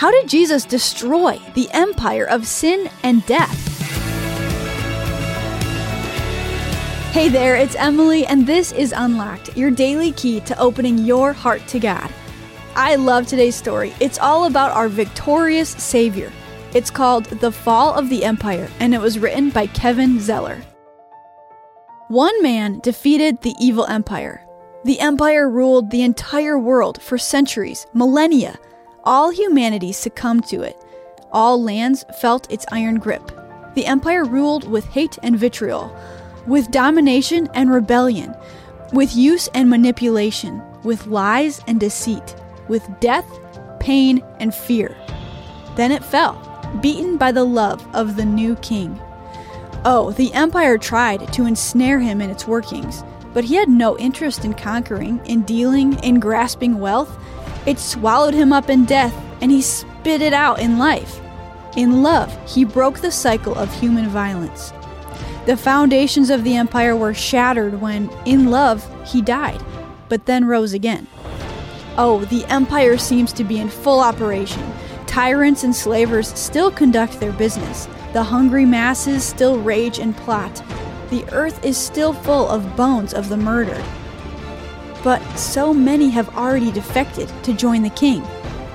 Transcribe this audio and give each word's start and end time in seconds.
How 0.00 0.10
did 0.10 0.30
Jesus 0.30 0.64
destroy 0.64 1.38
the 1.52 1.68
empire 1.72 2.24
of 2.24 2.46
sin 2.46 2.88
and 3.02 3.22
death? 3.26 3.54
Hey 7.12 7.28
there, 7.28 7.54
it's 7.54 7.76
Emily, 7.76 8.24
and 8.24 8.46
this 8.46 8.72
is 8.72 8.94
Unlocked, 8.96 9.58
your 9.58 9.70
daily 9.70 10.12
key 10.12 10.40
to 10.40 10.58
opening 10.58 10.96
your 10.96 11.34
heart 11.34 11.66
to 11.66 11.78
God. 11.78 12.10
I 12.74 12.94
love 12.94 13.26
today's 13.26 13.56
story. 13.56 13.92
It's 14.00 14.18
all 14.18 14.46
about 14.46 14.70
our 14.70 14.88
victorious 14.88 15.68
Savior. 15.68 16.32
It's 16.72 16.90
called 16.90 17.26
The 17.26 17.52
Fall 17.52 17.92
of 17.92 18.08
the 18.08 18.24
Empire, 18.24 18.70
and 18.80 18.94
it 18.94 19.02
was 19.02 19.18
written 19.18 19.50
by 19.50 19.66
Kevin 19.66 20.18
Zeller. 20.18 20.62
One 22.08 22.42
man 22.42 22.78
defeated 22.78 23.42
the 23.42 23.54
evil 23.60 23.84
empire. 23.84 24.46
The 24.84 24.98
empire 24.98 25.50
ruled 25.50 25.90
the 25.90 26.04
entire 26.04 26.58
world 26.58 27.02
for 27.02 27.18
centuries, 27.18 27.86
millennia. 27.92 28.58
All 29.10 29.30
humanity 29.30 29.90
succumbed 29.90 30.46
to 30.50 30.62
it. 30.62 30.76
All 31.32 31.60
lands 31.60 32.04
felt 32.20 32.48
its 32.48 32.64
iron 32.70 33.00
grip. 33.00 33.32
The 33.74 33.84
empire 33.84 34.24
ruled 34.24 34.70
with 34.70 34.84
hate 34.84 35.18
and 35.24 35.36
vitriol, 35.36 35.92
with 36.46 36.70
domination 36.70 37.48
and 37.52 37.72
rebellion, 37.72 38.36
with 38.92 39.16
use 39.16 39.48
and 39.52 39.68
manipulation, 39.68 40.62
with 40.84 41.08
lies 41.08 41.60
and 41.66 41.80
deceit, 41.80 42.36
with 42.68 42.86
death, 43.00 43.26
pain, 43.80 44.22
and 44.38 44.54
fear. 44.54 44.96
Then 45.74 45.90
it 45.90 46.04
fell, 46.04 46.38
beaten 46.80 47.16
by 47.16 47.32
the 47.32 47.42
love 47.42 47.84
of 47.92 48.14
the 48.14 48.24
new 48.24 48.54
king. 48.56 48.96
Oh, 49.84 50.12
the 50.12 50.32
Empire 50.34 50.78
tried 50.78 51.32
to 51.32 51.46
ensnare 51.46 51.98
him 51.98 52.20
in 52.20 52.30
its 52.30 52.46
workings, 52.46 53.02
but 53.34 53.42
he 53.42 53.56
had 53.56 53.68
no 53.68 53.98
interest 53.98 54.44
in 54.44 54.54
conquering, 54.54 55.20
in 55.26 55.42
dealing, 55.42 55.98
in 56.04 56.20
grasping 56.20 56.78
wealth. 56.78 57.18
It 57.66 57.78
swallowed 57.78 58.34
him 58.34 58.52
up 58.52 58.70
in 58.70 58.84
death, 58.84 59.14
and 59.40 59.50
he 59.50 59.62
spit 59.62 60.22
it 60.22 60.32
out 60.32 60.60
in 60.60 60.78
life. 60.78 61.20
In 61.76 62.02
love, 62.02 62.36
he 62.52 62.64
broke 62.64 62.98
the 62.98 63.12
cycle 63.12 63.54
of 63.54 63.72
human 63.72 64.08
violence. 64.08 64.72
The 65.46 65.56
foundations 65.56 66.30
of 66.30 66.44
the 66.44 66.56
empire 66.56 66.96
were 66.96 67.14
shattered 67.14 67.80
when, 67.80 68.10
in 68.24 68.50
love, 68.50 68.86
he 69.06 69.22
died, 69.22 69.62
but 70.08 70.26
then 70.26 70.44
rose 70.44 70.72
again. 70.72 71.06
Oh, 71.96 72.24
the 72.26 72.44
empire 72.46 72.96
seems 72.98 73.32
to 73.34 73.44
be 73.44 73.58
in 73.58 73.68
full 73.68 74.00
operation. 74.00 74.62
Tyrants 75.06 75.64
and 75.64 75.74
slavers 75.74 76.28
still 76.38 76.70
conduct 76.70 77.20
their 77.20 77.32
business. 77.32 77.88
The 78.12 78.22
hungry 78.22 78.64
masses 78.64 79.24
still 79.24 79.58
rage 79.60 79.98
and 79.98 80.16
plot. 80.16 80.62
The 81.10 81.24
earth 81.32 81.64
is 81.64 81.76
still 81.76 82.12
full 82.12 82.48
of 82.48 82.76
bones 82.76 83.12
of 83.12 83.28
the 83.28 83.36
murdered. 83.36 83.84
But 85.02 85.22
so 85.36 85.72
many 85.72 86.10
have 86.10 86.36
already 86.36 86.70
defected 86.70 87.32
to 87.44 87.52
join 87.52 87.82
the 87.82 87.90
king. 87.90 88.22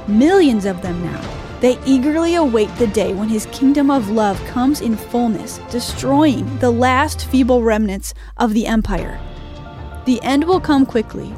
Millions 0.07 0.65
of 0.65 0.81
them 0.81 1.03
now. 1.03 1.21
They 1.61 1.79
eagerly 1.85 2.35
await 2.35 2.69
the 2.75 2.87
day 2.87 3.13
when 3.13 3.29
his 3.29 3.47
kingdom 3.47 3.89
of 3.89 4.09
love 4.09 4.43
comes 4.45 4.81
in 4.81 4.97
fullness, 4.97 5.59
destroying 5.69 6.59
the 6.59 6.71
last 6.71 7.25
feeble 7.25 7.63
remnants 7.63 8.13
of 8.37 8.53
the 8.53 8.67
empire. 8.67 9.19
The 10.05 10.21
end 10.21 10.43
will 10.43 10.59
come 10.59 10.85
quickly. 10.85 11.33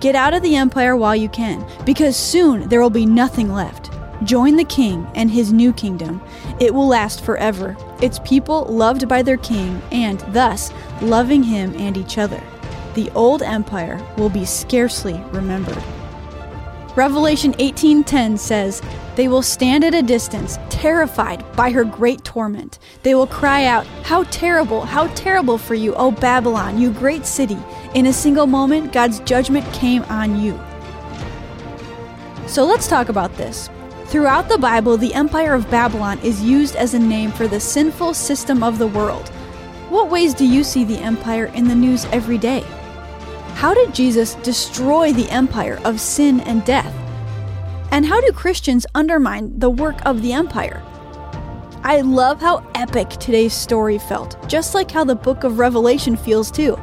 Get 0.00 0.14
out 0.14 0.34
of 0.34 0.42
the 0.42 0.56
empire 0.56 0.96
while 0.96 1.16
you 1.16 1.28
can, 1.28 1.66
because 1.84 2.16
soon 2.16 2.68
there 2.68 2.80
will 2.80 2.90
be 2.90 3.06
nothing 3.06 3.52
left. 3.52 3.90
Join 4.24 4.56
the 4.56 4.64
king 4.64 5.06
and 5.14 5.30
his 5.30 5.52
new 5.52 5.72
kingdom. 5.72 6.20
It 6.60 6.72
will 6.72 6.86
last 6.86 7.24
forever. 7.24 7.76
Its 8.00 8.20
people 8.20 8.64
loved 8.66 9.08
by 9.08 9.22
their 9.22 9.36
king 9.36 9.82
and, 9.90 10.20
thus, 10.28 10.72
loving 11.00 11.42
him 11.42 11.74
and 11.76 11.96
each 11.96 12.18
other. 12.18 12.42
The 12.94 13.10
old 13.14 13.42
empire 13.42 14.00
will 14.16 14.28
be 14.28 14.44
scarcely 14.44 15.20
remembered. 15.32 15.82
Revelation 16.94 17.54
18:10 17.58 18.36
says, 18.36 18.82
"They 19.16 19.26
will 19.26 19.40
stand 19.40 19.82
at 19.82 19.94
a 19.94 20.02
distance, 20.02 20.58
terrified 20.68 21.42
by 21.56 21.70
her 21.70 21.84
great 21.84 22.22
torment. 22.22 22.78
They 23.02 23.14
will 23.14 23.26
cry 23.26 23.64
out, 23.64 23.86
"How 24.02 24.24
terrible, 24.24 24.82
how 24.82 25.06
terrible 25.14 25.56
for 25.56 25.74
you, 25.74 25.94
O 25.94 26.10
Babylon, 26.10 26.78
you 26.78 26.90
great 26.90 27.24
city. 27.24 27.56
In 27.94 28.04
a 28.04 28.12
single 28.12 28.46
moment, 28.46 28.92
God's 28.92 29.20
judgment 29.20 29.64
came 29.72 30.04
on 30.10 30.38
you." 30.38 30.58
So 32.46 32.64
let's 32.64 32.88
talk 32.88 33.08
about 33.08 33.38
this. 33.38 33.70
Throughout 34.08 34.50
the 34.50 34.58
Bible, 34.58 34.98
the 34.98 35.14
Empire 35.14 35.54
of 35.54 35.70
Babylon 35.70 36.18
is 36.22 36.42
used 36.42 36.76
as 36.76 36.92
a 36.92 36.98
name 36.98 37.32
for 37.32 37.48
the 37.48 37.58
sinful 37.58 38.12
system 38.12 38.62
of 38.62 38.76
the 38.76 38.86
world. 38.86 39.30
What 39.88 40.10
ways 40.10 40.34
do 40.34 40.44
you 40.44 40.62
see 40.62 40.84
the 40.84 40.98
empire 40.98 41.50
in 41.54 41.68
the 41.68 41.74
news 41.74 42.06
every 42.12 42.36
day? 42.36 42.64
How 43.62 43.74
did 43.74 43.94
Jesus 43.94 44.34
destroy 44.42 45.12
the 45.12 45.30
empire 45.30 45.78
of 45.84 46.00
sin 46.00 46.40
and 46.40 46.64
death? 46.64 46.92
And 47.92 48.04
how 48.04 48.20
do 48.20 48.32
Christians 48.32 48.86
undermine 48.96 49.56
the 49.56 49.70
work 49.70 50.04
of 50.04 50.20
the 50.20 50.32
empire? 50.32 50.82
I 51.84 52.00
love 52.00 52.40
how 52.40 52.68
epic 52.74 53.10
today's 53.10 53.54
story 53.54 53.98
felt, 53.98 54.36
just 54.48 54.74
like 54.74 54.90
how 54.90 55.04
the 55.04 55.14
book 55.14 55.44
of 55.44 55.60
Revelation 55.60 56.16
feels 56.16 56.50
too. 56.50 56.76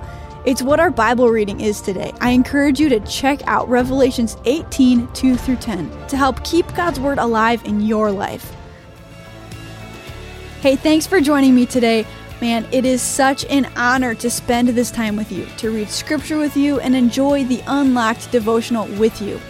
It's 0.46 0.62
what 0.62 0.80
our 0.80 0.90
Bible 0.90 1.28
reading 1.28 1.60
is 1.60 1.82
today. 1.82 2.14
I 2.22 2.30
encourage 2.30 2.80
you 2.80 2.88
to 2.88 3.02
check 3.02 3.46
out 3.46 3.68
Revelations 3.68 4.38
18 4.46 5.12
2 5.12 5.36
through 5.36 5.58
10 5.58 6.08
to 6.08 6.16
help 6.16 6.42
keep 6.46 6.74
God's 6.76 7.02
Word 7.02 7.18
alive 7.18 7.62
in 7.66 7.82
your 7.82 8.10
life. 8.10 8.56
Hey, 10.62 10.78
thanks 10.78 11.06
for 11.06 11.20
joining 11.20 11.54
me 11.54 11.66
today. 11.66 12.06
Man, 12.42 12.66
it 12.72 12.86
is 12.86 13.02
such 13.02 13.44
an 13.46 13.70
honor 13.76 14.16
to 14.16 14.30
spend 14.30 14.70
this 14.70 14.92
time 14.92 15.18
with 15.18 15.30
you, 15.30 15.46
to 15.58 15.72
read 15.72 15.90
scripture 15.90 16.38
with 16.38 16.56
you, 16.56 16.80
and 16.80 16.96
enjoy 16.96 17.44
the 17.44 17.62
unlocked 17.68 18.32
devotional 18.32 18.88
with 18.98 19.22
you. 19.22 19.42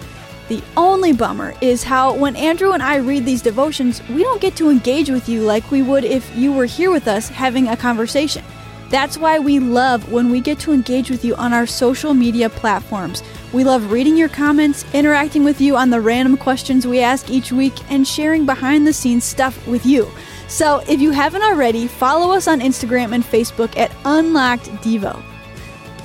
The 0.47 0.63
only 0.75 1.13
bummer 1.13 1.53
is 1.61 1.83
how, 1.83 2.15
when 2.15 2.35
Andrew 2.35 2.71
and 2.71 2.81
I 2.81 2.95
read 2.95 3.25
these 3.25 3.43
devotions, 3.43 4.01
we 4.09 4.23
don't 4.23 4.41
get 4.41 4.55
to 4.55 4.71
engage 4.71 5.11
with 5.11 5.29
you 5.29 5.41
like 5.41 5.69
we 5.69 5.83
would 5.83 6.03
if 6.03 6.35
you 6.35 6.51
were 6.51 6.65
here 6.65 6.89
with 6.89 7.07
us 7.07 7.29
having 7.29 7.67
a 7.67 7.77
conversation. 7.77 8.43
That's 8.89 9.17
why 9.17 9.37
we 9.37 9.59
love 9.59 10.11
when 10.11 10.31
we 10.31 10.41
get 10.41 10.59
to 10.61 10.71
engage 10.71 11.11
with 11.11 11.23
you 11.23 11.35
on 11.35 11.53
our 11.53 11.67
social 11.67 12.13
media 12.13 12.49
platforms. 12.49 13.21
We 13.53 13.63
love 13.63 13.91
reading 13.91 14.17
your 14.17 14.29
comments, 14.29 14.83
interacting 14.93 15.43
with 15.43 15.61
you 15.61 15.75
on 15.75 15.91
the 15.91 16.01
random 16.01 16.37
questions 16.37 16.87
we 16.87 16.99
ask 16.99 17.29
each 17.29 17.51
week, 17.51 17.73
and 17.91 18.07
sharing 18.07 18.45
behind 18.45 18.87
the 18.87 18.93
scenes 18.93 19.23
stuff 19.23 19.67
with 19.67 19.85
you. 19.85 20.09
So 20.47 20.81
if 20.87 20.99
you 20.99 21.11
haven't 21.11 21.43
already, 21.43 21.85
follow 21.87 22.33
us 22.33 22.47
on 22.47 22.61
Instagram 22.61 23.13
and 23.13 23.23
Facebook 23.23 23.77
at 23.77 23.91
Unlocked 24.05 24.65
Devo. 24.81 25.23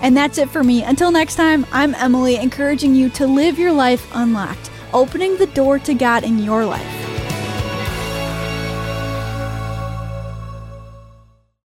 And 0.02 0.14
that's 0.14 0.36
it 0.36 0.50
for 0.50 0.62
me. 0.62 0.82
Until 0.82 1.10
next 1.10 1.36
time, 1.36 1.64
I'm 1.72 1.94
Emily, 1.94 2.36
encouraging 2.36 2.94
you 2.94 3.08
to 3.10 3.26
live 3.26 3.58
your 3.58 3.72
life 3.72 4.06
unlocked, 4.14 4.70
opening 4.92 5.38
the 5.38 5.46
door 5.46 5.78
to 5.78 5.94
God 5.94 6.24
in 6.24 6.38
your 6.38 6.66
life. 6.66 7.03